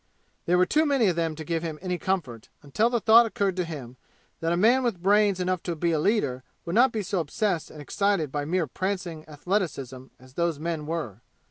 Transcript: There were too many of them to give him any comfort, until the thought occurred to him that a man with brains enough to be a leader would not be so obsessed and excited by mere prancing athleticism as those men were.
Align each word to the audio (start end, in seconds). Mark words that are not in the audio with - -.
There 0.47 0.57
were 0.57 0.65
too 0.65 0.83
many 0.87 1.09
of 1.09 1.15
them 1.15 1.35
to 1.35 1.43
give 1.43 1.61
him 1.61 1.77
any 1.79 1.99
comfort, 1.99 2.49
until 2.63 2.89
the 2.89 2.99
thought 2.99 3.27
occurred 3.27 3.55
to 3.57 3.63
him 3.63 3.97
that 4.39 4.51
a 4.51 4.57
man 4.57 4.81
with 4.81 5.03
brains 5.03 5.39
enough 5.39 5.61
to 5.61 5.75
be 5.75 5.91
a 5.91 5.99
leader 5.99 6.41
would 6.65 6.73
not 6.73 6.91
be 6.91 7.03
so 7.03 7.19
obsessed 7.19 7.69
and 7.69 7.79
excited 7.79 8.31
by 8.31 8.43
mere 8.43 8.65
prancing 8.65 9.23
athleticism 9.29 10.05
as 10.19 10.33
those 10.33 10.57
men 10.57 10.87
were. 10.87 11.21